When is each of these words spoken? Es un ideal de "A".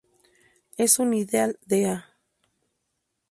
Es 0.77 0.97
un 0.97 1.13
ideal 1.13 1.59
de 1.63 1.85
"A". 1.85 2.15